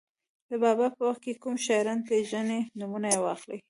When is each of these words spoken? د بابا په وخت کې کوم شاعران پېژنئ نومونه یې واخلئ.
د 0.49 0.51
بابا 0.63 0.87
په 0.95 1.01
وخت 1.09 1.21
کې 1.25 1.39
کوم 1.43 1.55
شاعران 1.65 1.99
پېژنئ 2.07 2.61
نومونه 2.79 3.07
یې 3.13 3.19
واخلئ. 3.21 3.59